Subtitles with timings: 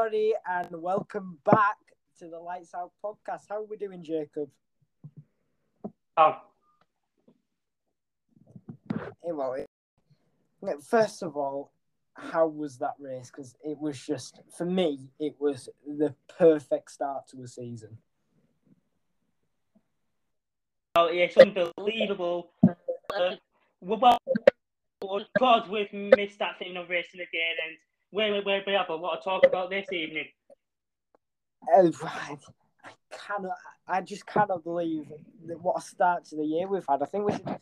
[0.00, 1.76] Everybody, and welcome back
[2.18, 3.42] to the Lights Out podcast.
[3.50, 4.48] How are we doing, Jacob?
[6.16, 6.40] Oh,
[8.94, 9.68] Eh, Well, it-
[10.82, 11.72] first of all,
[12.14, 13.30] how was that race?
[13.30, 17.98] Because it was just, for me, it was the perfect start to a season.
[20.94, 22.52] oh, it's unbelievable.
[22.66, 23.36] Uh,
[23.82, 24.18] well,
[25.02, 27.76] well, God, we've missed that thing of racing again, and
[28.12, 30.26] we we we have a lot to talk about this evening.
[31.74, 32.38] Uh, right.
[32.84, 35.12] I cannot, I just cannot believe
[35.60, 37.02] what a start to the year we've had.
[37.02, 37.58] I think we should,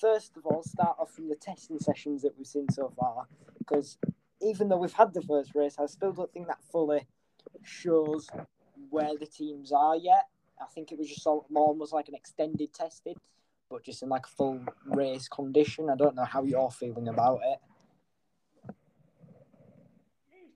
[0.00, 3.26] first of all, start off from the testing sessions that we've seen so far.
[3.58, 3.98] Because
[4.40, 7.06] even though we've had the first race, I still don't think that fully
[7.62, 8.28] shows
[8.90, 10.28] where the teams are yet.
[10.60, 13.16] I think it was just almost like an extended testing,
[13.68, 15.90] but just in like a full race condition.
[15.90, 17.58] I don't know how you're feeling about it.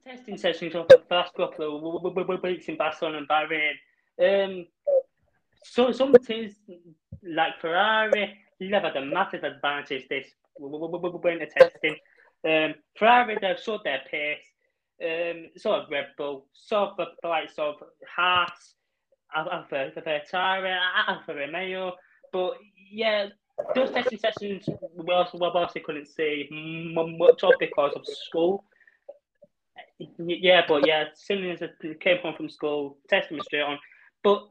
[0.07, 3.75] Testing sessions of the first couple of weeks in Barcelona and Bahrain.
[4.23, 4.67] Um,
[5.65, 6.55] so some teams
[7.25, 10.29] like Ferrari, they've had a massive advantage this
[10.61, 11.97] winter testing.
[12.45, 14.45] Um, Ferrari, they've showed their pace.
[15.03, 17.75] Um, so have Red Bull, so have the likes of
[18.09, 18.75] Haas,
[19.35, 19.91] Alfa
[20.31, 20.77] Ferrari,
[21.09, 21.95] Alfa Romeo.
[22.33, 22.59] But
[22.93, 23.27] yeah,
[23.75, 28.63] those testing sessions we also, we also couldn't see much of because of school.
[30.19, 31.69] Yeah, but yeah, as soon as I
[32.01, 33.79] came home from school, testing was straight on.
[34.23, 34.49] But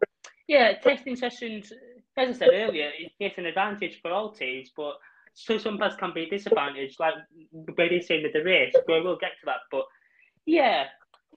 [0.47, 1.72] yeah, testing sessions,
[2.17, 4.97] as I said earlier, it- it's an advantage for all teams, but
[5.34, 7.13] so some parts can be a disadvantage, like
[7.51, 8.73] Brady saying with the race.
[8.88, 9.85] We will get to that, but
[10.45, 10.89] yeah,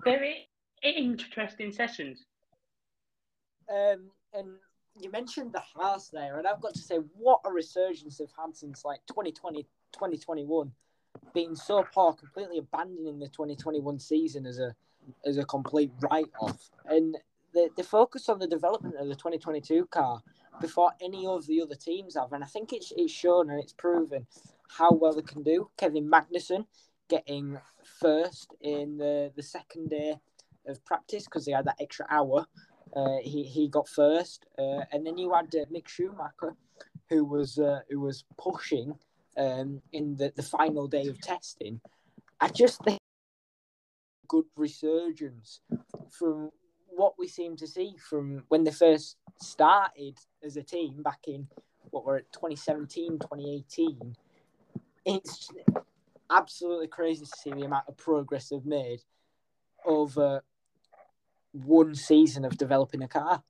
[0.04, 0.48] very
[0.82, 2.24] interesting sessions.
[3.68, 4.56] Um, and
[5.00, 8.84] you mentioned the Haas there, and I've got to say, what a resurgence of have
[8.84, 10.72] like 2020, 2021,
[11.34, 14.74] being so poor, completely abandoning the 2021 season as a
[15.24, 16.70] as a complete write off.
[16.84, 17.16] And
[17.54, 20.22] they, they focus on the development of the 2022 car
[20.60, 22.32] before any of the other teams have.
[22.32, 24.26] And I think it's, it's shown and it's proven
[24.68, 25.70] how well they can do.
[25.76, 26.66] Kevin Magnussen
[27.08, 27.58] getting
[28.00, 30.16] first in the, the second day
[30.66, 32.46] of practice because they had that extra hour.
[32.94, 36.56] Uh, he he got first, uh, and then you had uh, Mick Schumacher,
[37.10, 38.94] who was uh, who was pushing
[39.38, 41.80] um, in the, the final day of testing.
[42.40, 42.98] I just think
[44.26, 45.60] good resurgence
[46.10, 46.50] from
[46.88, 51.48] what we seem to see from when they first started as a team back in
[51.90, 54.14] what were it 2017 2018
[55.06, 55.48] it's
[56.30, 59.00] absolutely crazy to see the amount of progress they've made
[59.86, 60.42] over
[61.52, 63.42] one season of developing a car.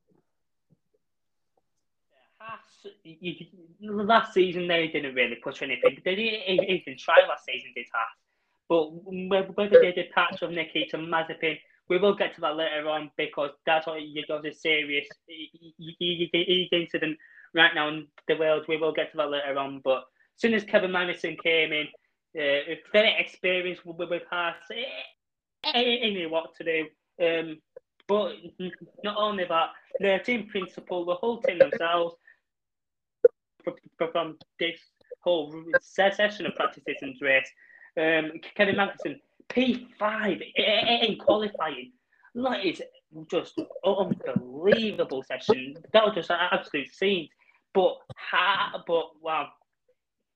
[3.04, 3.47] You,
[3.81, 5.99] last season they didn't really push anything.
[6.04, 8.16] They didn't even try last season, did Haas.
[8.69, 8.91] But
[9.56, 13.87] whether they patch of Nikita Mazepin, we will get to that later on because that's
[13.87, 15.09] what you got a serious
[16.71, 17.16] incident
[17.54, 18.66] right now in the world.
[18.69, 19.81] We will get to that later on.
[19.82, 21.87] But as soon as Kevin Magnussen came in,
[22.38, 26.87] uh, very experienced with, with Haas, he knew what to do.
[27.20, 27.59] Um,
[28.06, 28.34] but
[29.03, 32.16] not only that, the team principal, the whole team themselves,
[34.13, 34.79] from this
[35.23, 37.51] whole session of practices and race,
[37.99, 39.21] um, Kevin Magnussen,
[39.51, 41.93] P5 in qualifying.
[42.35, 42.83] That is
[43.31, 45.77] just unbelievable session.
[45.93, 47.29] That was just an absolute scene.
[47.75, 47.97] But,
[48.87, 49.49] but wow,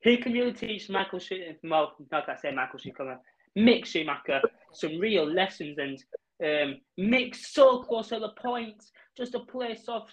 [0.01, 3.19] he can really teach Michael Schumacher, well, not I say Michael Schumacher,
[3.57, 4.41] Mick Schumacher,
[4.73, 6.03] some real lessons and
[6.43, 8.83] um, Mick so close to the point,
[9.17, 10.11] just a place off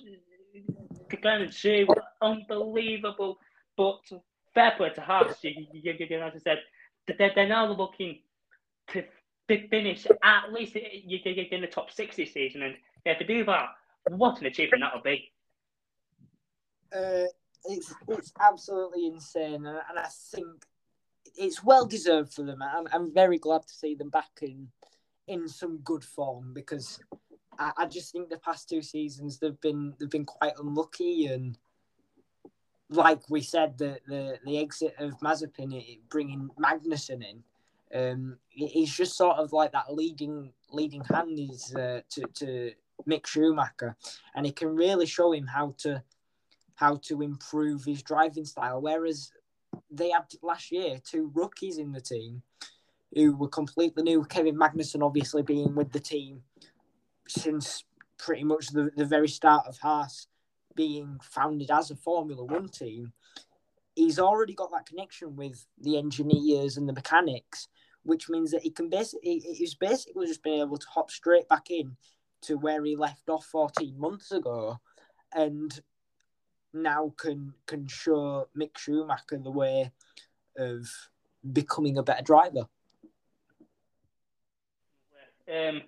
[1.17, 1.87] kind of shoe,
[2.21, 3.39] unbelievable.
[3.77, 4.01] But
[4.53, 5.01] fair play to
[6.23, 6.59] as I said,
[7.17, 8.19] they're, they're now looking
[8.89, 9.03] to
[9.69, 10.75] finish at least
[11.51, 12.61] in the top 60 season.
[12.61, 12.75] And
[13.05, 13.69] if they do that,
[14.09, 15.31] what an achievement that'll be.
[16.93, 17.25] Uh,
[17.65, 20.47] it's it's absolutely insane, and, and I think
[21.37, 22.61] it's well deserved for them.
[22.63, 24.69] I'm, I'm very glad to see them back in
[25.27, 26.99] in some good form because
[27.59, 31.27] I, I just think the past two seasons they've been they've been quite unlucky.
[31.27, 31.57] And
[32.89, 37.43] like we said the the, the exit of Mazepin it, bringing Magnussen in
[37.91, 42.71] um he's just sort of like that leading leading hand is uh, to to
[43.07, 43.95] Mick Schumacher.
[44.35, 46.03] And he can really show him how to
[46.75, 48.81] how to improve his driving style.
[48.81, 49.31] Whereas
[49.91, 52.41] they had last year two rookies in the team
[53.13, 54.23] who were completely new.
[54.23, 56.43] Kevin Magnussen, obviously, being with the team
[57.29, 57.83] since
[58.17, 60.27] pretty much the, the very start of Haas
[60.75, 63.13] being founded as a Formula One team.
[63.95, 67.67] He's already got that connection with the engineers and the mechanics,
[68.03, 71.69] which means that he can basically he's basically just been able to hop straight back
[71.69, 71.97] in
[72.41, 74.79] to where he left off 14 months ago,
[75.33, 75.81] and
[76.73, 79.91] now can can show Mick Schumacher the way
[80.57, 80.87] of
[81.51, 82.67] becoming a better driver.
[85.51, 85.81] Um,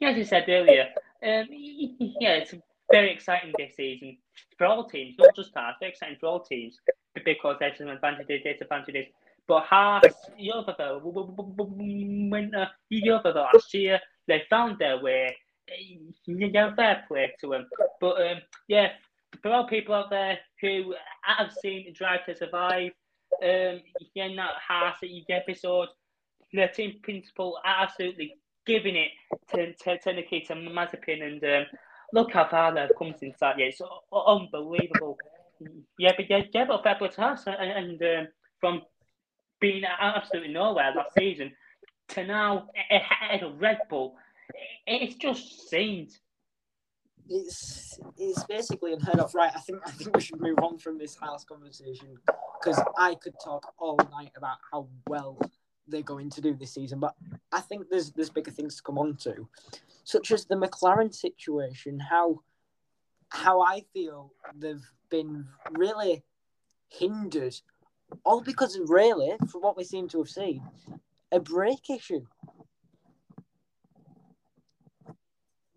[0.08, 0.88] as you said earlier,
[1.22, 2.54] um, yeah, it's
[2.90, 4.16] very exciting this season
[4.56, 5.76] for all teams, not just Haas.
[5.80, 6.78] Very exciting for all teams
[7.24, 9.06] because there's some advantages, disadvantages.
[9.46, 10.04] But Haas,
[10.38, 10.76] Europe,
[11.08, 15.36] winter, Europe last year, they found their way.
[16.26, 17.66] Yeah, fair play to them.
[18.00, 18.38] But um,
[18.68, 18.88] yeah,
[19.42, 22.92] for all people out there who have seen Drive to Survive,
[23.42, 23.80] um,
[24.14, 24.96] yeah, that Haas
[25.28, 25.88] episode,
[26.52, 28.34] the team principal absolutely
[28.66, 29.10] giving it
[29.54, 31.66] to, to, to Nikita Mazepin and um,
[32.12, 33.58] look how far they've come since that.
[33.58, 33.80] Yeah, it's
[34.12, 35.18] unbelievable.
[35.98, 37.44] Yeah, but yeah, yeah but fair play to us.
[37.46, 38.28] And, and um,
[38.60, 38.82] from
[39.60, 41.52] being absolutely nowhere last season
[42.08, 44.16] to now ahead of Red Bull,
[44.86, 46.10] it's just seemed.
[47.28, 49.52] It's it's basically unheard of, right?
[49.54, 52.08] I think I think we should move on from this Haas conversation
[52.60, 55.38] because I could talk all night about how well
[55.90, 57.14] they're going to do this season, but
[57.52, 59.48] I think there's there's bigger things to come on to,
[60.04, 62.00] such as the McLaren situation.
[62.00, 62.42] How
[63.30, 66.22] how I feel they've been really
[66.88, 67.54] hindered,
[68.24, 70.62] all because of really, from what we seem to have seen,
[71.32, 72.26] a brake issue.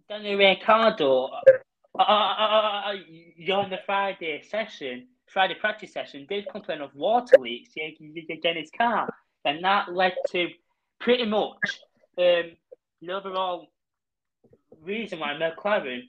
[0.09, 6.93] Daniel Ricciardo, uh, uh, uh, on the Friday session, Friday practice session, did complain of
[6.93, 9.11] water leaks in his car,
[9.45, 10.47] and that led to
[10.99, 11.57] pretty much
[12.17, 12.51] um,
[13.01, 13.67] the overall
[14.83, 16.03] reason why McLaren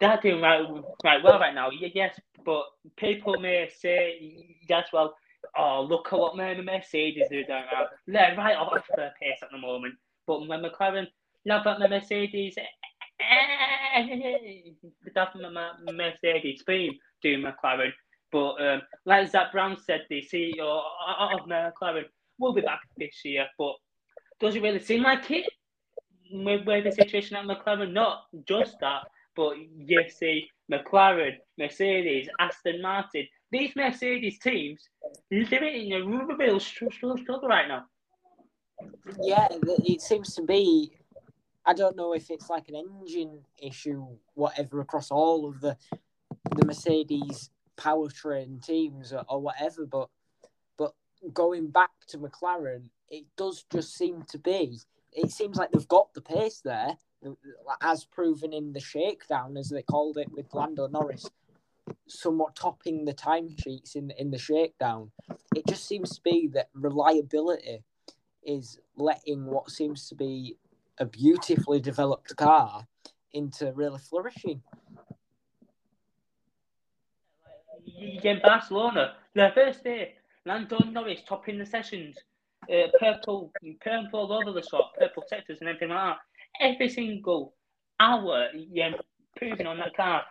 [0.00, 0.62] they're doing right,
[1.04, 1.70] right well right now.
[1.70, 2.64] Yes, but
[2.96, 5.14] people may say, yes, well,
[5.56, 7.86] oh, look at what Mercedes are doing now.
[8.06, 9.94] They're right off their pace at the moment.
[10.26, 11.06] But when McLaren,
[11.46, 12.56] love that Mercedes,
[15.14, 15.36] that's
[15.92, 17.92] Mercedes team doing McLaren.
[18.34, 20.82] But um, like Zak Brown said, the CEO
[21.20, 22.06] of McLaren
[22.40, 23.46] will be back this year.
[23.56, 23.76] But
[24.40, 25.46] does it really seem like it?
[26.32, 29.02] With, with the situation at McLaren, not just that,
[29.36, 34.82] but you see McLaren, Mercedes, Aston Martin, these Mercedes teams
[35.30, 36.04] living in a
[36.36, 37.84] real struggle right now.
[39.22, 40.90] Yeah, it seems to be.
[41.64, 44.04] I don't know if it's like an engine issue,
[44.34, 45.76] whatever, across all of the
[46.56, 50.08] the Mercedes powertrain teams or, or whatever, but
[50.76, 50.94] but
[51.32, 54.78] going back to McLaren, it does just seem to be.
[55.12, 56.96] It seems like they've got the pace there,
[57.80, 61.28] as proven in the shakedown, as they called it with Lando Norris,
[62.08, 65.10] somewhat topping the timesheets in in the shakedown.
[65.54, 67.84] It just seems to be that reliability
[68.42, 70.56] is letting what seems to be
[70.98, 72.86] a beautifully developed car
[73.32, 74.62] into really flourishing.
[78.22, 80.14] In Barcelona, the first day,
[80.46, 82.16] Lando Norris topping the sessions,
[82.70, 86.18] uh, purple, purple all over the shop, purple sectors and everything like that
[86.60, 87.54] every single
[88.00, 88.90] hour you're
[89.36, 90.22] improving on that car.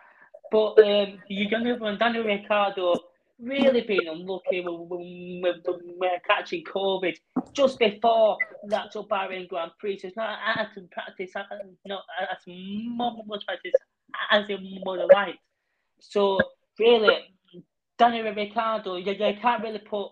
[0.50, 2.94] But um, you got another one, Daniel Ricciardo,
[3.40, 7.16] really being unlucky with, with, with, catching COVID
[7.52, 9.98] just before the actual Bahrain Grand Prix.
[9.98, 11.32] So it's not as to practice,
[11.86, 13.72] not as much practice
[14.30, 15.38] as he would have liked.
[16.00, 16.38] So
[16.78, 17.33] really,
[17.98, 20.10] Daniel Ricciardo, you, you can't really put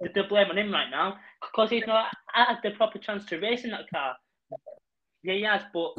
[0.00, 3.38] the, the blame on him right now because he's not had the proper chance to
[3.38, 4.16] race in that car.
[5.22, 5.94] Yeah, he has, but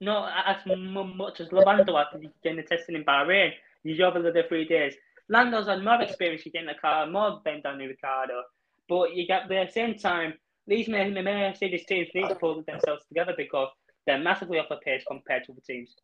[0.00, 2.06] not as much as Lando had
[2.42, 3.50] getting the testing in Bahrain.
[3.82, 4.94] He's over the three days.
[5.28, 8.42] Lando's had more experience getting the car, more than Daniel Ricciardo.
[8.88, 10.34] But you get the same time,
[10.66, 13.68] these in Mercedes teams need to pull themselves together because
[14.06, 15.94] they're massively off the pace compared to the teams.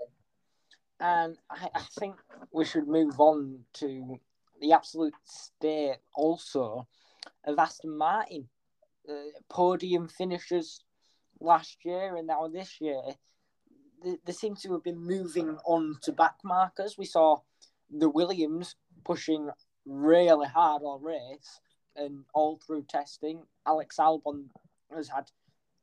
[1.00, 2.16] And I, I think
[2.52, 4.18] we should move on to
[4.64, 6.88] the absolute state also
[7.46, 8.48] of Aston Martin.
[9.06, 10.80] Uh, podium finishers
[11.38, 13.02] last year and now this year,
[14.02, 16.96] they, they seem to have been moving on to back markers.
[16.96, 17.40] We saw
[17.90, 19.50] the Williams pushing
[19.84, 21.60] really hard all race
[21.94, 23.42] and all through testing.
[23.66, 24.46] Alex Albon
[24.96, 25.30] has had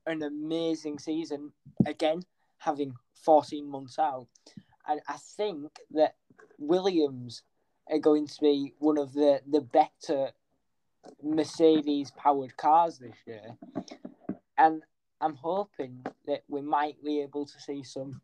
[0.08, 1.52] an amazing season
[1.86, 2.24] again,
[2.58, 4.26] having 14 months out.
[4.88, 6.16] And I think that
[6.58, 7.44] Williams
[7.90, 10.32] are going to be one of the, the better
[11.24, 13.56] Mercedes powered cars this year.
[14.58, 14.84] And
[15.20, 18.22] I'm hoping that we might be able to see some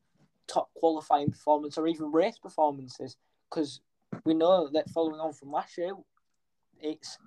[0.48, 3.18] top qualifying performance or even race performances
[3.50, 3.82] because
[4.26, 5.92] we know that following on from last year,
[6.80, 7.18] it's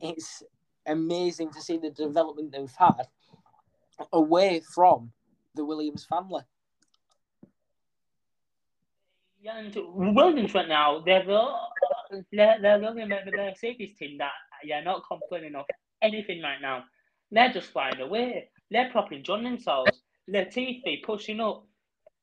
[0.00, 0.42] it's
[0.86, 3.08] amazing to see the development they've had
[4.12, 5.12] away from
[5.54, 6.42] the Williams family.
[9.46, 9.76] And
[10.14, 11.50] Williams right now, they're the
[12.32, 14.32] they're, they're the of their safety team that
[14.62, 15.66] yeah not complaining of
[16.02, 16.84] anything right now.
[17.30, 18.48] They're just flying away.
[18.70, 20.02] They're properly enjoying themselves.
[20.32, 21.66] Latifi pushing up.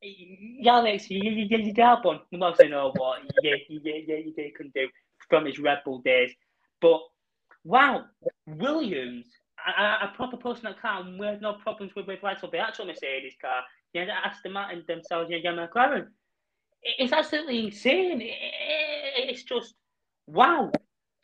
[0.01, 4.47] Yeah, Alex, you, you, you, you Albon, you must know what yeah, yeah, yeah, yeah,
[4.55, 4.87] can do
[5.29, 6.31] from his Red Bull days.
[6.81, 7.01] But
[7.63, 8.05] wow,
[8.47, 9.27] Williams,
[9.77, 12.87] a, a proper person that car with no problems with, with lights up the actual
[12.87, 13.61] Mercedes car.
[13.93, 16.07] Yeah, Aston Martin themselves, yeah, yeah, McLaren.
[16.83, 18.21] It's absolutely insane.
[18.21, 19.75] It's just
[20.27, 20.71] wow.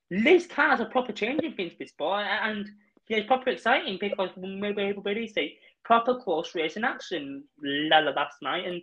[0.09, 2.65] These cars a proper changing things this sport, and
[3.09, 8.81] yeah, it's proper exciting because maybe everybody see proper close racing action last night, and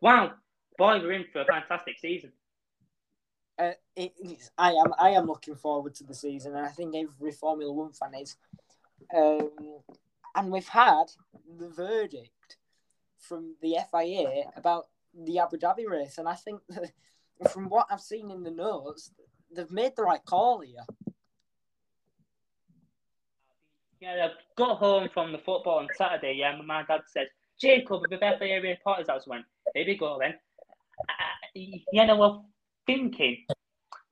[0.00, 0.32] wow,
[0.76, 2.32] boy, we're in for a fantastic season.
[3.58, 4.12] Uh, it,
[4.58, 7.92] I am I am looking forward to the season, and I think every Formula One
[7.92, 8.36] fan is.
[9.16, 9.50] Um,
[10.34, 11.04] and we've had
[11.58, 12.58] the verdict
[13.18, 14.88] from the FIA about
[15.24, 16.90] the Abu Dhabi race, and I think that
[17.50, 19.10] from what I've seen in the notes,
[19.54, 20.84] they've made the right call here.
[24.00, 26.34] Yeah, I got home from the football on Saturday.
[26.38, 30.34] Yeah, my dad said, Jacob, the FIA reporters house went, there we go then.
[31.08, 31.60] Uh,
[31.92, 32.44] yeah, no,
[32.86, 33.44] thinking.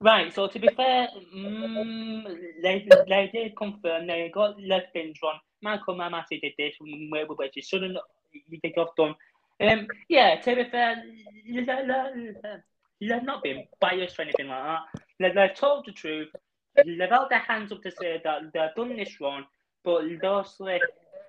[0.01, 2.23] Right, so to be fair, mm,
[2.61, 5.39] they, they did confirm they got left binge on.
[5.61, 7.97] Michael Mamati did this, which he shouldn't
[8.75, 9.15] have done.
[9.61, 11.01] Um, yeah, to be fair,
[12.99, 14.79] they've not been biased or anything like
[15.19, 15.35] that.
[15.35, 16.29] They've told the truth.
[16.75, 19.45] They've held their hands up to say that they've done this wrong,
[19.83, 20.79] but thosely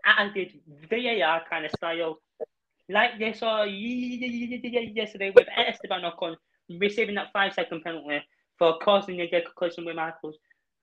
[0.05, 0.53] added
[0.91, 2.21] VAR kind of style,
[2.89, 6.37] like they saw yesterday with Esteban Ocon
[6.81, 8.21] receiving that five second penalty
[8.59, 10.33] for causing a collision with Michael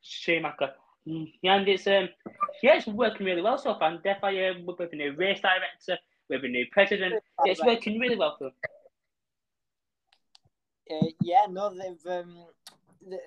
[0.01, 0.71] Schumacher.
[1.05, 2.09] And it's um,
[2.62, 3.91] yeah, it's working really well so far.
[3.91, 5.97] And definitely with a new race director,
[6.30, 7.15] with a new president,
[7.46, 8.53] it's working really well for them.
[10.92, 12.46] Uh, yeah, no, they've um,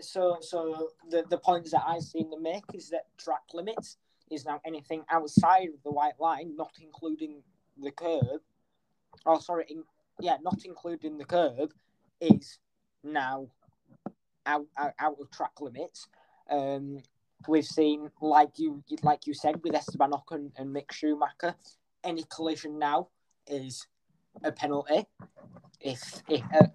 [0.00, 3.96] so so the the points that I've seen them make is that track limits
[4.30, 7.42] is now anything outside of the white line, not including
[7.80, 8.40] the curb.
[9.24, 9.84] Oh, sorry, in,
[10.20, 11.72] yeah, not including the curb,
[12.20, 12.58] is
[13.02, 13.48] now
[14.44, 16.08] out out, out of track limits.
[16.50, 17.02] Um,
[17.48, 21.54] we've seen, like you like you said, with Esteban Ocon and Mick Schumacher,
[22.06, 23.08] any collision now
[23.46, 23.86] is
[24.44, 25.06] a penalty.
[25.80, 26.68] If if uh,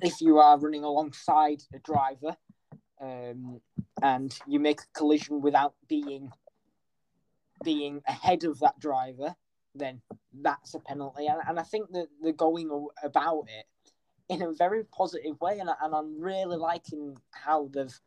[0.00, 2.36] if you are running alongside a driver
[3.00, 3.60] um,
[4.02, 6.30] and you make a collision without being
[7.62, 9.34] being ahead of that driver,
[9.74, 10.00] then
[10.32, 11.26] that's a penalty.
[11.26, 13.66] And, and I think that they're going about it
[14.28, 18.00] in a very positive way, and, and I'm really liking how they've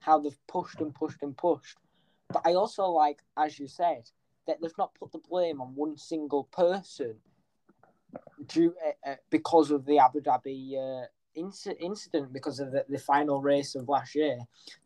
[0.00, 1.78] how they've pushed and pushed and pushed.
[2.28, 4.10] But I also like, as you said,
[4.46, 7.16] that they've not put the blame on one single person
[8.46, 12.98] due uh, uh, because of the Abu Dhabi uh, inc- incident, because of the, the
[12.98, 14.38] final race of last year.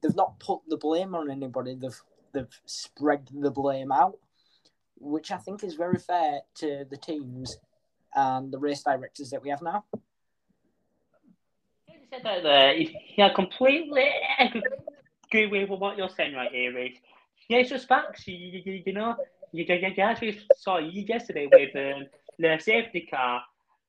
[0.02, 1.74] They've not put the blame on anybody.
[1.74, 2.00] They've
[2.32, 4.18] they've spread the blame out,
[4.98, 7.58] which I think is very fair to the teams
[8.14, 9.84] and the race directors that we have now.
[11.88, 12.74] You said that there.
[13.16, 14.08] Yeah, completely
[15.32, 16.98] agree with what you're saying right here, Reese.
[17.48, 18.26] Yeah, it's just facts.
[18.28, 19.16] You, you, you know,
[19.52, 22.06] you, you, you actually saw yesterday with um,
[22.38, 23.42] the safety car,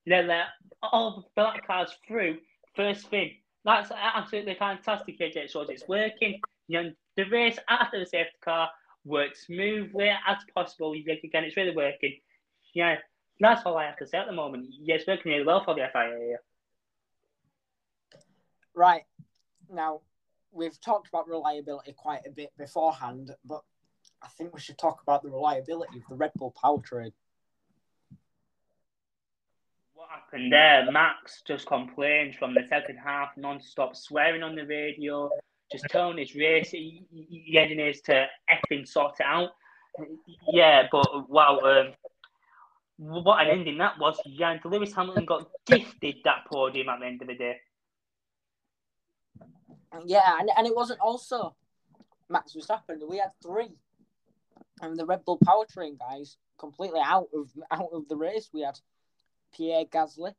[0.06, 0.46] they let
[0.82, 2.38] all the black cars through
[2.76, 3.32] first thing.
[3.64, 5.16] That's absolutely fantastic.
[5.20, 6.40] It shows it's working.
[6.68, 8.70] You know, the race after the safety car
[9.06, 10.94] worked smoothly as possible.
[10.94, 12.18] Again, it's really working.
[12.74, 12.98] Yeah,
[13.40, 14.68] that's all I have to say at the moment.
[14.72, 16.38] Yeah, it's working really well for the FIA.
[18.74, 19.04] Right.
[19.70, 20.02] Now,
[20.52, 23.64] we've talked about reliability quite a bit beforehand, but
[24.24, 27.12] I think we should talk about the reliability of the Red Bull powertrain.
[29.94, 30.92] What happened there?
[30.92, 35.30] Max just complained from the second half, non-stop swearing on the radio,
[35.72, 39.52] just telling his race engineers to effing sort it out.
[40.52, 41.94] Yeah, but wow, um,
[42.98, 44.20] what an ending that was.
[44.26, 47.58] Yeah, and Lewis Hamilton got gifted that podium at the end of the day.
[50.06, 51.56] Yeah, and, and it wasn't also
[52.30, 53.08] Max Verstappen.
[53.10, 53.76] We had three.
[54.82, 58.50] And the Red Bull powertrain guys completely out of out of the race.
[58.54, 58.80] We had
[59.56, 60.34] Pierre Gasly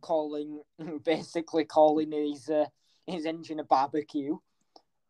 [0.00, 0.62] calling
[1.04, 2.66] basically calling his uh,
[3.06, 4.38] his engine a barbecue.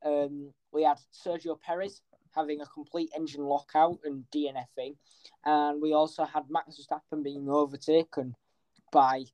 [0.04, 2.00] Um, we had Sergio Perez
[2.34, 4.96] having a complete engine lockout and DNFing,
[5.44, 8.34] and we also had Max Verstappen being overtaken
[8.92, 9.24] by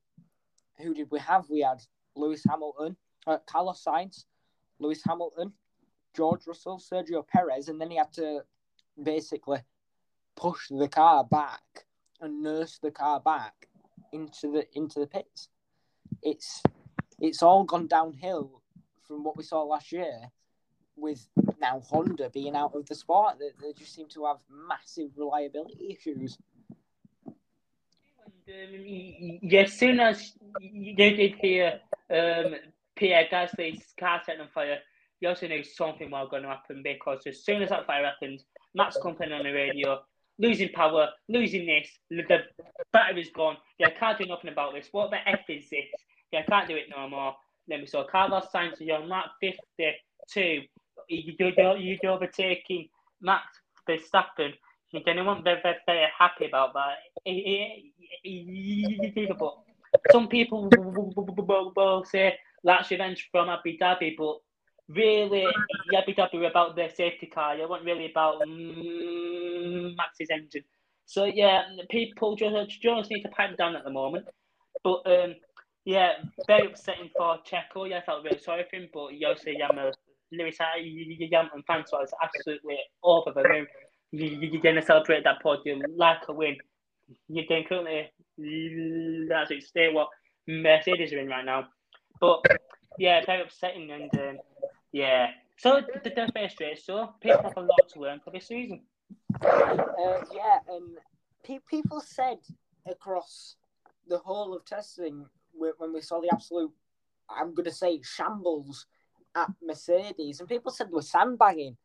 [0.79, 1.45] who did we have?
[1.49, 1.81] We had
[2.15, 2.97] Lewis Hamilton,
[3.27, 4.25] uh, Carlos Sainz,
[4.79, 5.53] Lewis Hamilton,
[6.15, 8.41] George Russell, Sergio Perez, and then he had to
[9.01, 9.59] basically
[10.35, 11.85] push the car back
[12.21, 13.67] and nurse the car back
[14.11, 15.49] into the into the pits.
[16.21, 16.61] It's
[17.19, 18.61] it's all gone downhill
[19.07, 20.31] from what we saw last year,
[20.95, 21.27] with
[21.61, 23.35] now Honda being out of the sport.
[23.39, 26.37] They, they just seem to have massive reliability issues.
[28.47, 31.79] Um, yeah, as soon as you did hear
[32.11, 32.55] um,
[32.95, 34.79] Pierre Gasly's car set on fire,
[35.19, 38.43] you also knew something was going to happen because as soon as that fire happened,
[38.75, 40.01] Max complaining on the radio,
[40.37, 42.39] losing power, losing this, the
[42.91, 43.57] battery's gone.
[43.79, 44.89] Yeah, I can't do nothing about this.
[44.91, 45.85] What the F is this?
[46.31, 47.35] Yeah, I can't do it no more.
[47.67, 50.61] Then we saw Carlos Sainz on lap 52.
[51.07, 52.89] You're, you're overtaking
[53.21, 53.45] Max
[53.89, 54.53] Verstappen.
[54.91, 56.97] You won't be very, very happy about that.
[59.91, 64.37] But some people will say that's revenge from Abu Dhabi, but
[64.89, 65.45] really,
[65.91, 67.57] Dhabi were about the safety car.
[67.57, 70.63] It wasn't really about mm, Max's engine.
[71.05, 74.25] So yeah, people just just need to pipe down at the moment.
[74.83, 75.35] But um,
[75.85, 76.13] yeah,
[76.47, 77.89] very upsetting for Checo.
[77.89, 78.89] Yeah, I felt really sorry for him.
[78.93, 79.91] But Jose Yama,
[80.31, 83.67] Lewis Hamilton fan, so it's absolutely over the moon.
[84.11, 86.57] You're going to celebrate that podium like a win.
[87.27, 89.63] You're going currently that's it.
[89.63, 90.09] Stay what
[90.47, 91.67] Mercedes are in right now.
[92.19, 92.45] But
[92.97, 94.37] yeah, very upsetting and um,
[94.95, 95.27] yeah.
[95.57, 98.81] So the, first race, so people have a lot to learn for this season.
[99.41, 100.97] Uh, yeah, and
[101.43, 102.37] pe- people said
[102.89, 103.57] across
[104.07, 106.71] the whole of testing when we saw the absolute,
[107.29, 108.85] I'm going to say, shambles
[109.35, 111.75] at Mercedes, and people said we're sandbagging.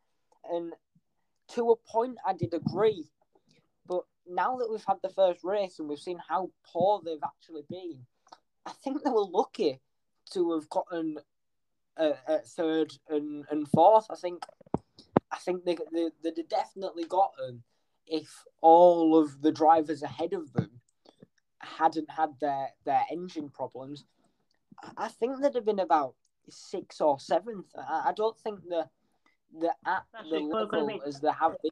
[0.53, 0.73] And
[1.55, 3.09] to a point, I did agree.
[3.89, 7.63] But now that we've had the first race and we've seen how poor they've actually
[7.69, 8.07] been,
[8.67, 9.81] I think they were lucky
[10.33, 11.19] to have gotten
[12.01, 14.07] a, a third and, and fourth.
[14.11, 14.45] I think
[15.31, 17.63] I think they, they, they'd definitely gotten
[18.07, 20.71] if all of the drivers ahead of them
[21.61, 24.05] hadn't had their, their engine problems.
[24.97, 26.15] I think they'd have been about
[26.49, 27.67] sixth or seventh.
[27.77, 28.89] I, I don't think the
[29.59, 31.71] the at the level as they have been.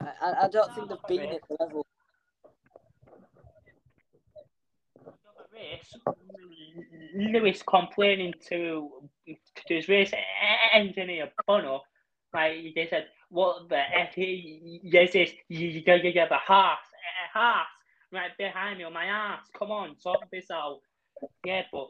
[0.00, 1.86] I, I don't think they've been at the level.
[5.52, 5.96] Race,
[7.16, 8.90] Lewis complaining to,
[9.26, 10.12] to his race
[10.72, 11.82] engineer Bono,
[12.34, 16.78] like they said, what the F yes this you, you have a horse,
[17.34, 17.66] a horse
[18.12, 19.46] right behind me on my ass.
[19.58, 20.80] Come on, sort this out.
[21.44, 21.88] Yeah, but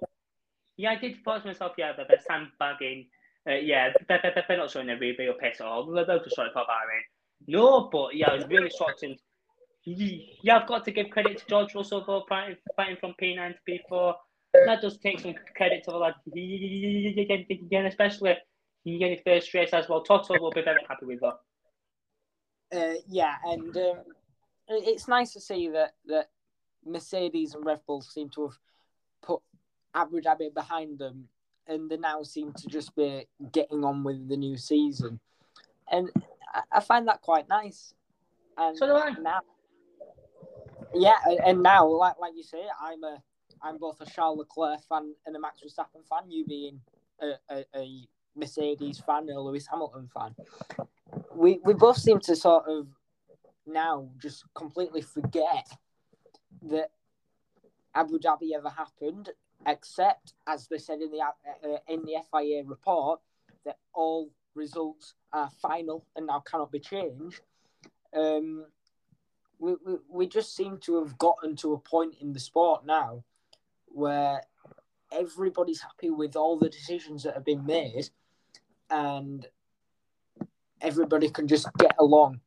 [0.76, 3.06] yeah, I did force myself, yeah, but the sandbagging,
[3.48, 5.86] uh, yeah, they're, they're, they're not showing every real piss at all.
[5.86, 7.04] They're just showing for Bahrain.
[7.46, 9.18] No, but yeah, I was really shocked and
[9.84, 13.80] yeah, I've got to give credit to George Russell for fighting, fighting from P9 to
[13.92, 14.14] P4.
[14.64, 16.14] That does take some credit to the lad.
[16.32, 18.36] Again, again especially
[18.84, 20.02] you get his first race as well.
[20.02, 21.38] Toto will be very happy with that.
[22.72, 23.96] Uh, yeah, and um,
[24.68, 26.30] it's nice to see that that
[26.84, 28.58] Mercedes and Red Bull seem to have
[29.22, 29.40] put
[29.94, 31.28] Abu Dhabi behind them,
[31.66, 35.20] and they now seem to just be getting on with the new season,
[35.90, 36.10] and
[36.54, 37.92] I, I find that quite nice.
[38.56, 39.10] And so do I.
[39.20, 39.40] Now,
[40.94, 43.22] yeah, and now, like like you say, I'm a
[43.66, 46.30] I'm both a Charles Leclerc fan and a Max Verstappen fan.
[46.30, 46.80] You being
[47.20, 50.34] a, a, a Mercedes fan or Lewis Hamilton fan.
[51.34, 52.86] We we both seem to sort of
[53.66, 55.66] now just completely forget
[56.62, 56.90] that
[57.94, 59.30] Abu Dhabi ever happened,
[59.66, 63.20] except as they said in the uh, in the FIA report
[63.64, 67.40] that all results are final and now cannot be changed.
[68.14, 68.66] Um,
[69.58, 73.24] we, we, we just seem to have gotten to a point in the sport now
[73.96, 74.42] where
[75.10, 78.10] everybody's happy with all the decisions that have been made
[78.90, 79.46] and
[80.82, 82.40] everybody can just get along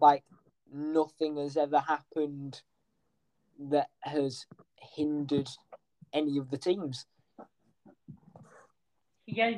[0.00, 0.24] like
[0.72, 2.62] nothing has ever happened
[3.58, 4.46] that has
[4.96, 5.48] hindered
[6.12, 7.06] any of the teams.
[9.26, 9.52] Yeah,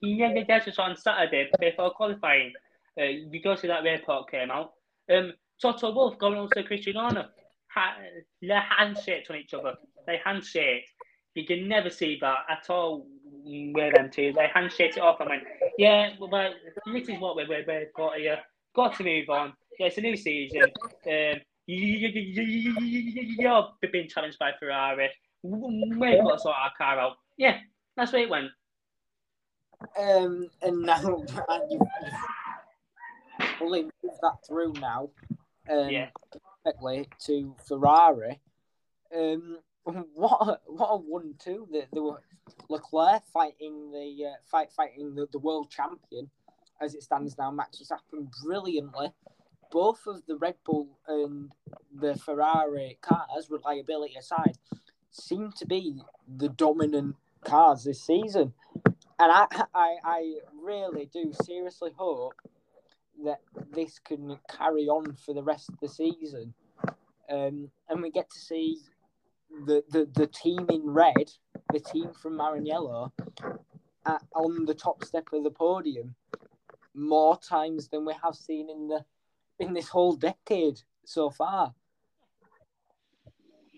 [0.00, 2.52] yeah, that's just on Saturday before qualifying.
[3.00, 4.74] Uh, go see that report came out.
[5.12, 7.26] Um, Toto Wolff going on to Christian Horner,
[7.68, 7.96] ha-
[8.40, 9.74] they handshake on each other.
[10.06, 10.84] They handshake.
[11.34, 13.06] You can never see that at all
[13.44, 14.32] with them two.
[14.34, 15.44] They handshake it off and went,
[15.78, 16.52] yeah, well,
[16.92, 18.40] this is what we're, we're, we're got here.
[18.74, 19.52] Got to move on.
[19.78, 20.64] Yeah, it's a new season.
[21.06, 22.10] Um, you're
[23.92, 25.10] being challenged by Ferrari.
[25.42, 27.16] We've got to sort our car out.
[27.36, 27.58] Yeah,
[27.96, 28.50] that's where it went.
[29.98, 31.00] Um, and now
[31.70, 31.80] you've,
[33.60, 33.90] you've
[34.22, 35.10] that through now.
[35.70, 36.08] Um, yeah.
[36.64, 38.40] Perfectly to Ferrari.
[39.16, 39.58] Um,
[40.14, 42.22] what a, what a one two that there were
[42.68, 46.30] Leclerc fighting the uh, fight fighting the, the world champion
[46.80, 49.12] as it stands now, Max Verstappen brilliantly.
[49.70, 51.52] Both of the Red Bull and
[51.94, 54.58] the Ferrari cars, reliability aside,
[55.10, 58.54] seem to be the dominant cars this season.
[59.18, 62.34] And I, I, I really do seriously hope
[63.24, 63.40] that
[63.72, 66.54] this can carry on for the rest of the season.
[67.28, 68.78] Um, and we get to see
[69.66, 71.30] the, the, the team in red,
[71.72, 73.12] the team from Maranello,
[74.06, 76.14] at, uh, on the top step of the podium
[76.94, 79.04] more times than we have seen in the
[79.58, 81.74] in this whole decade so far.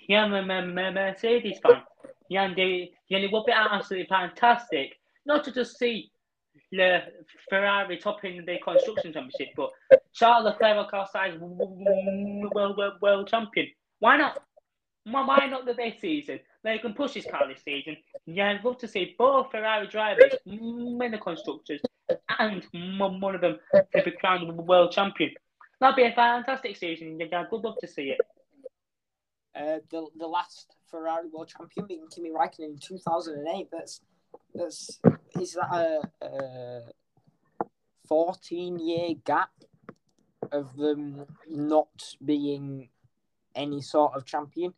[0.08, 1.82] Yeah, I'm a Mercedes fan.
[2.28, 4.94] Yeah, and they, yeah, it would be absolutely fantastic
[5.26, 6.10] not to just see
[6.70, 7.00] the
[7.48, 9.70] Ferrari topping the construction championship, but
[10.14, 13.66] Charles Leclerc size world, world, world champion.
[13.98, 14.42] Why not?
[15.04, 16.40] Why not the best season?
[16.62, 17.96] They can push this car this season.
[18.26, 21.80] Yeah, I'd love to see both Ferrari drivers many constructors
[22.38, 25.32] and one of them to be crowned world champion.
[25.80, 27.18] That'd be a fantastic season.
[27.18, 28.20] Yeah, I'd love to see it.
[29.54, 33.68] Uh, the the last Ferrari world champion being Kimi Raikkonen in 2008.
[33.70, 34.00] That's
[34.54, 35.00] that's
[35.40, 36.80] is that a, a
[38.06, 39.50] 14 year gap
[40.52, 42.88] of them not being
[43.54, 44.72] any sort of champion.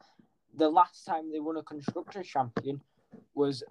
[0.56, 2.80] The last time they won a constructors champion
[3.34, 3.62] was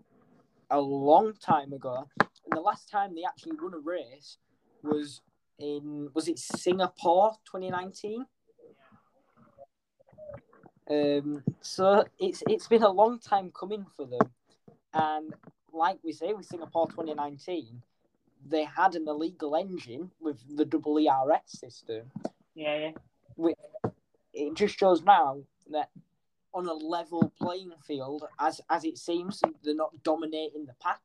[0.69, 4.37] a long time ago, and the last time they actually won a race
[4.81, 5.21] was
[5.59, 8.25] in was it Singapore 2019.
[10.89, 14.29] Um, so it's it's been a long time coming for them,
[14.93, 15.33] and
[15.71, 17.81] like we say with Singapore 2019,
[18.49, 22.11] they had an illegal engine with the double ERS system.
[22.55, 22.91] Yeah,
[23.37, 23.51] yeah.
[24.33, 25.39] it just shows now
[25.71, 25.89] that
[26.53, 31.01] on a level playing field, as as it seems, they're not dominating the pack,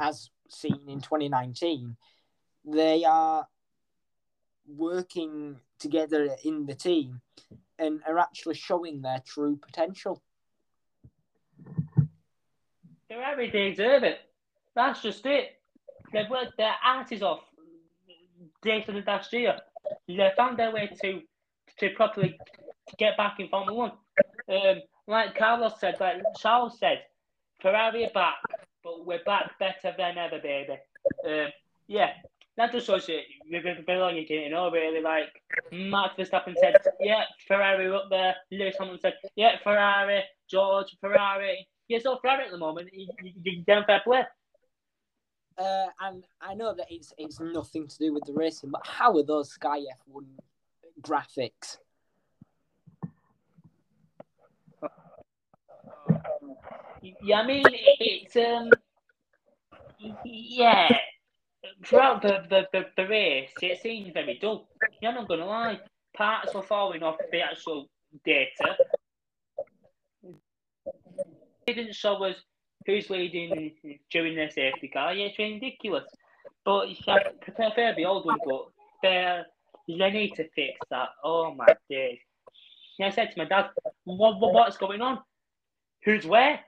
[0.00, 1.96] as seen in 2019.
[2.64, 3.46] They are
[4.66, 7.20] working together in the team
[7.78, 10.22] and are actually showing their true potential.
[13.08, 14.18] Ferrari deserve it.
[14.74, 15.60] That's just it.
[16.12, 17.40] They've worked their asses off
[18.62, 19.56] day for the last year.
[20.08, 21.22] They found their way to
[21.78, 22.38] to properly
[22.98, 23.92] get back in Formula One.
[24.48, 27.02] Um, like Carlos said, like Charles said,
[27.60, 28.36] Ferrari are back,
[28.82, 30.78] but we're back better than ever, baby.
[31.26, 31.48] Um,
[31.86, 32.10] yeah,
[32.56, 35.00] that just shows you we've been on belonging, you know, really.
[35.00, 38.34] Like Max Verstappen said, yeah, Ferrari up there.
[38.50, 41.66] Lewis Hamilton said, yeah, Ferrari, George, Ferrari.
[41.88, 44.24] Yeah, so Ferrari at the moment, you, you, you fair play.
[45.58, 49.16] Uh, and I know that it's it's nothing to do with the racing, but how
[49.16, 50.24] are those Sky F1
[51.00, 51.78] graphics?
[57.34, 57.64] I mean
[58.00, 58.70] it's um,
[60.24, 60.88] yeah.
[61.84, 64.68] Throughout the, the, the, the race, it seems very dull.
[65.02, 65.80] You're not gonna lie.
[66.16, 67.88] Parts were falling off the actual
[68.24, 68.76] data.
[71.66, 72.36] It didn't show us
[72.86, 73.72] who's leading
[74.10, 75.12] during their safety car.
[75.12, 76.04] Yeah, it's ridiculous.
[76.64, 78.66] But yeah, prefer the old one, but
[79.02, 79.42] they
[79.88, 81.08] they need to fix that.
[81.22, 82.18] Oh my days.
[82.98, 83.70] Yeah, I said to my dad,
[84.04, 85.18] what, what, what's going on?
[86.04, 86.60] Who's where?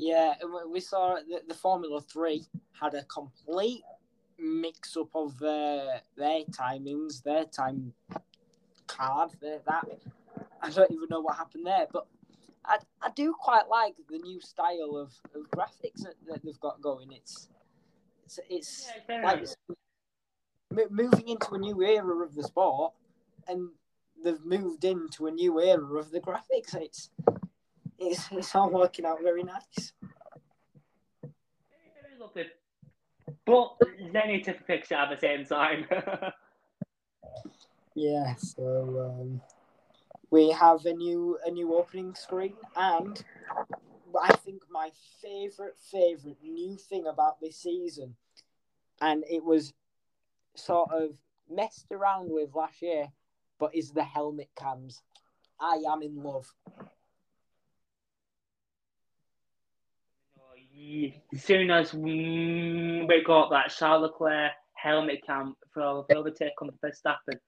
[0.00, 0.32] Yeah,
[0.66, 3.82] we saw the, the Formula Three had a complete
[4.38, 7.92] mix up of their their timings, their time
[8.86, 9.84] card, their, that.
[10.62, 12.06] I don't even know what happened there, but
[12.64, 16.80] I, I do quite like the new style of, of graphics that, that they've got
[16.80, 17.12] going.
[17.12, 17.50] It's
[18.24, 19.56] it's, it's yeah, like it's
[20.90, 22.94] moving into a new era of the sport,
[23.48, 23.68] and
[24.24, 26.74] they've moved into a new era of the graphics.
[26.74, 27.10] It's
[28.00, 29.92] it's, it's all working out very nice.
[31.22, 31.32] Very,
[32.02, 32.46] very lovely.
[33.44, 33.76] But
[34.12, 35.86] they need to fix it at the same time.
[37.94, 39.40] yeah, so um,
[40.30, 43.22] we have a new a new opening screen and
[44.20, 48.16] I think my favorite favorite new thing about this season
[49.00, 49.72] and it was
[50.56, 51.16] sort of
[51.48, 53.08] messed around with last year
[53.58, 55.02] but is the helmet cams.
[55.60, 56.46] I am in love.
[61.34, 66.70] As soon as mm, we got that Charles Leclerc helmet cam for the overtake on
[66.82, 67.38] Verstappen,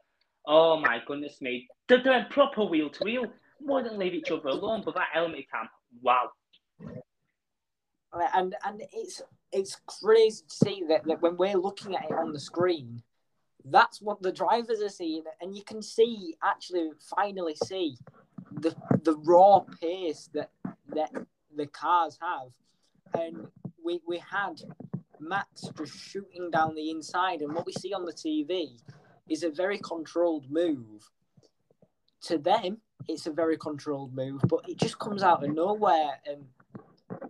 [0.47, 3.27] oh my goodness me, they're doing proper wheel to wheel.
[3.61, 5.69] Wouldn't leave each other alone, but that helmet cam,
[6.03, 6.31] wow.
[8.35, 12.33] And and it's it's crazy to see that, that when we're looking at it on
[12.33, 13.03] the screen,
[13.65, 17.97] that's what the drivers are seeing, and you can see actually finally see
[18.51, 20.51] the the raw pace that
[20.89, 21.13] that
[21.57, 22.51] the cars have,
[23.19, 23.47] and
[23.85, 24.61] we we had
[25.21, 28.81] Max just shooting down the inside, and what we see on the TV
[29.29, 31.11] is a very controlled move.
[32.23, 36.45] To them, it's a very controlled move, but it just comes out of nowhere, and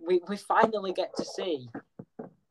[0.05, 1.69] we we finally get to see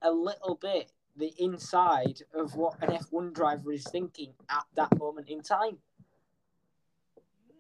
[0.03, 5.29] a little bit the inside of what an F1 driver is thinking at that moment
[5.29, 5.79] in time.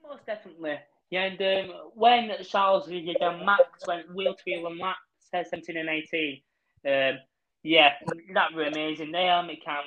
[0.02, 0.78] Most definitely.
[1.10, 3.06] Yeah, and um, when Charles and
[3.44, 4.98] Max went wheel to wheel and Max
[5.32, 6.40] 17 and 18,
[6.86, 7.18] um,
[7.62, 7.92] yeah,
[8.34, 9.12] that were amazing.
[9.12, 9.84] They helmet cam,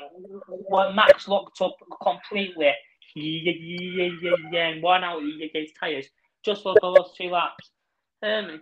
[0.48, 2.72] when Max locked up completely,
[3.16, 5.22] yeah, yeah, yeah, yeah, and one out
[5.54, 6.08] his tyres
[6.44, 7.72] just for those two laps.
[8.24, 8.62] Um,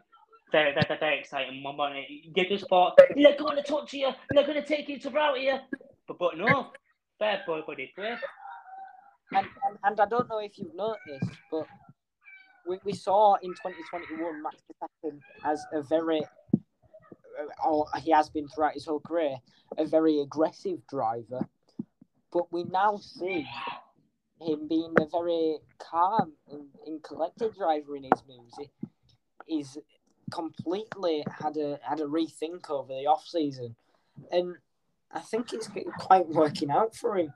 [0.51, 4.45] very, very, very exciting one, but you just thought, they're going to touch you, they're
[4.45, 5.61] going to take you to route here.
[6.07, 6.71] But, but no,
[7.19, 8.15] fair boy, buddy, play.
[9.31, 11.65] And, and, and I don't know if you've noticed, but
[12.67, 16.21] we, we saw in 2021 Max Verstappen as a very,
[17.65, 19.37] or he has been throughout his whole career,
[19.77, 21.47] a very aggressive driver.
[22.31, 23.47] But we now see
[24.41, 28.53] him being a very calm and, and collected driver in his moves.
[28.57, 28.69] He,
[29.45, 29.77] he's
[30.31, 33.75] completely had a had a rethink over the off season,
[34.31, 34.55] and
[35.11, 37.31] I think it's quite working out for him.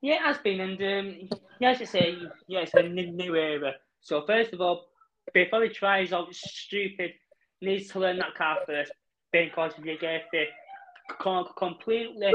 [0.00, 1.28] Yeah, it has been, and um,
[1.60, 3.74] yeah, as you say, yeah, it's a new era.
[4.00, 4.86] So first of all,
[5.34, 7.12] before he tries out stupid,
[7.60, 8.92] needs to learn that car first
[9.44, 10.48] because you get it
[11.56, 12.32] completely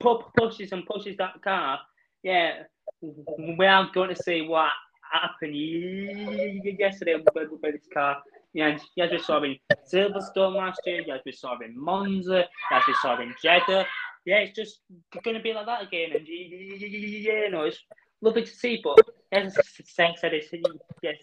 [0.00, 1.78] pushes and pushes that car.
[2.22, 2.62] Yeah,
[3.00, 4.70] we are going to see what
[5.12, 8.22] happened yesterday with this car.
[8.52, 9.56] Yeah, yes, we saw in
[9.92, 11.02] Silverstone last year.
[11.06, 12.44] Yes, we saw in Monza.
[12.70, 13.86] Yes, we saw in Jeddah.
[14.24, 14.80] Yeah, it's just
[15.22, 16.10] going to be like that again.
[16.14, 17.78] And yeah, you know, it's
[18.22, 18.80] lovely to see.
[18.82, 18.98] But
[19.30, 20.52] as I said, it's,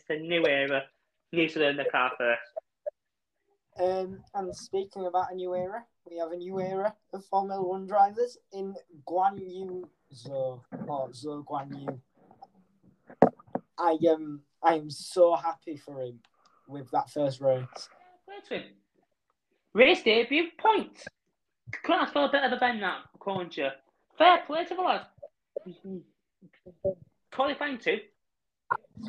[0.10, 0.84] a new era.
[1.32, 2.42] Needs to learn the car first.
[3.80, 7.88] Um, and speaking about a new era, we have a new era of Formula One
[7.88, 8.76] drivers in
[9.08, 12.00] Guan Yu Zhou or Zhou Guan Yu.
[13.78, 16.20] I am I am so happy for him
[16.68, 17.90] with that first race.
[19.74, 21.06] Race debut points.
[21.84, 23.70] Couldn't ask for a better than that, couldn't you?
[24.18, 25.06] Fair play to the lad.
[27.32, 27.98] Qualifying two.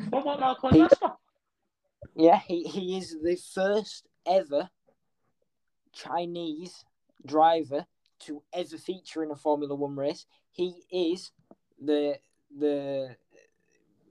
[0.08, 1.16] What, what more can you ask for?
[2.16, 4.70] Yeah, he, he is the first ever
[5.92, 6.84] Chinese
[7.24, 7.86] driver
[8.20, 10.26] to ever feature in a Formula One race.
[10.50, 11.32] He is
[11.80, 12.18] the
[12.56, 13.16] the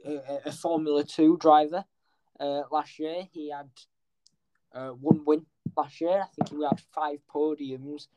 [0.06, 1.86] a, Formula Two driver
[2.39, 3.28] uh, last year.
[3.32, 3.69] He had
[4.73, 5.45] uh, one win
[5.76, 6.21] last year.
[6.21, 8.08] I think he had five podiums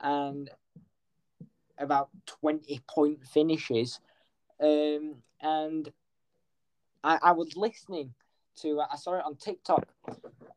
[0.00, 0.50] and
[1.78, 4.00] about 20 point finishes.
[4.60, 5.92] Um, and
[7.04, 8.14] I, I was listening
[8.62, 9.86] to, I saw it on TikTok.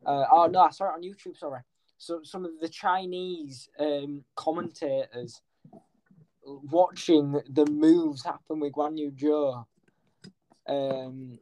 [0.04, 1.60] Uh, oh, no, I saw it on YouTube, sorry.
[1.98, 5.40] So some of the Chinese um, commentators
[6.44, 9.64] watching the moves happen with Guan Yu Zhou
[10.68, 11.38] um,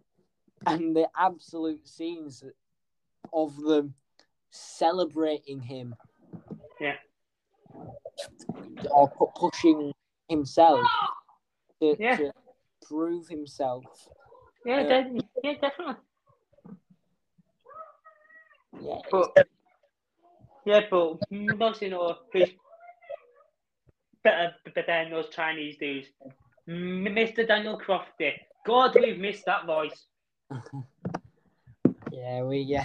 [0.67, 2.45] and the absolute scenes
[3.33, 3.95] of them
[4.51, 5.95] celebrating him.
[6.79, 6.97] Yeah.
[8.91, 9.93] Or pushing
[10.29, 10.87] himself
[11.81, 12.17] to, yeah.
[12.17, 12.33] to
[12.87, 13.85] prove himself.
[14.67, 15.05] Yeah, uh,
[15.43, 15.97] yeah, definitely.
[18.79, 19.49] Yeah, but,
[20.65, 22.17] yeah, but most you know,
[24.23, 24.55] better
[24.87, 26.09] than those Chinese dudes.
[26.69, 27.47] Mr.
[27.47, 28.33] Daniel Crofty.
[28.67, 30.07] God, we've missed that voice.
[32.13, 32.85] yeah, we yeah.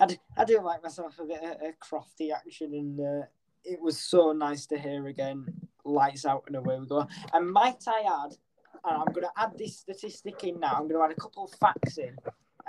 [0.00, 3.26] I do, I do like myself a bit of, of crofty action, and uh,
[3.64, 5.46] it was so nice to hear again.
[5.84, 7.06] Lights out and away we go.
[7.32, 8.36] And might I add,
[8.84, 10.74] and I'm going to add this statistic in now.
[10.74, 12.16] I'm going to add a couple of facts in,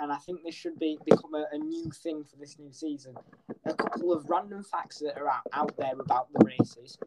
[0.00, 3.14] and I think this should be become a, a new thing for this new season.
[3.66, 6.98] A couple of random facts that are out, out there about the races.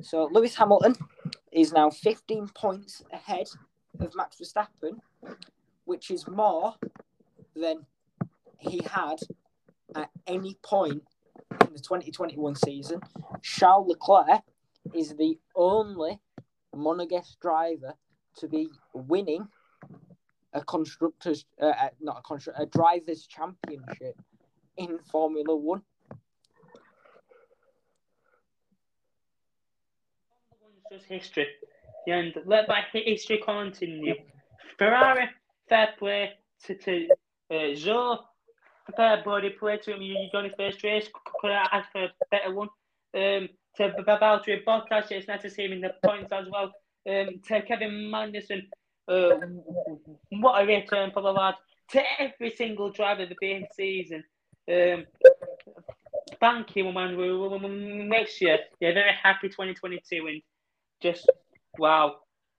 [0.00, 0.96] So Lewis Hamilton
[1.52, 3.46] is now 15 points ahead
[4.00, 4.98] of Max Verstappen,
[5.84, 6.74] which is more
[7.54, 7.84] than
[8.58, 9.18] he had
[9.94, 11.02] at any point
[11.50, 13.00] in the 2021 season.
[13.42, 14.42] Charles Leclerc
[14.94, 16.18] is the only
[16.74, 17.94] monegasque driver
[18.38, 19.46] to be winning
[20.54, 24.20] a constructors, uh, uh not a constructor, a drivers' championship
[24.76, 25.82] in Formula One.
[30.94, 31.46] just history.
[32.06, 34.14] And let that history continue.
[34.78, 35.28] Ferrari,
[35.68, 36.32] fair play
[36.64, 37.08] to, to
[37.50, 38.18] uh, Zhou,
[38.96, 40.02] fair body play to him.
[40.02, 41.08] You, got his first race,
[41.40, 42.68] could have asked for a better one.
[43.14, 46.72] Um, to Valtteri Bottas, it's nice to see him in the points as well.
[47.08, 48.62] Um, to Kevin Magnussen,
[49.06, 49.36] Uh,
[50.30, 51.54] what a return for the lad
[51.90, 54.24] to every single drive of the base season.
[54.70, 55.04] Um,
[56.40, 57.16] thank you, man.
[57.16, 60.42] We, wish you yeah, very happy 2022 and
[61.02, 61.30] just
[61.78, 62.16] wow.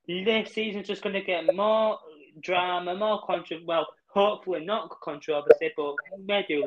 [0.07, 1.97] This season's just going to get more
[2.41, 3.65] drama, more controversy.
[3.65, 6.63] Well, hopefully not controversy, but maybe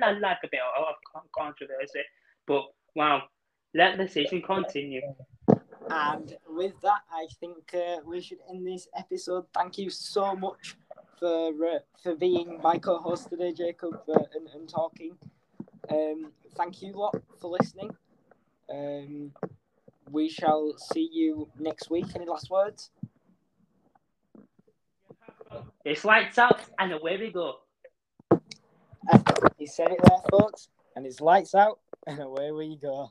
[0.00, 2.00] like a bit of controversy.
[2.46, 2.62] But
[2.94, 3.24] wow,
[3.74, 5.02] let the season continue.
[5.90, 9.46] And with that, I think uh, we should end this episode.
[9.54, 10.76] Thank you so much
[11.18, 15.16] for uh, for being my co-host today, Jacob, uh, and, and talking.
[15.90, 17.90] Um, thank you lot for listening.
[18.70, 19.32] Um,
[20.10, 22.06] we shall see you next week.
[22.14, 22.90] Any last words?
[25.84, 27.60] It's lights out and away we go.
[29.56, 33.10] He said it there, folks, and it's lights out and away we go.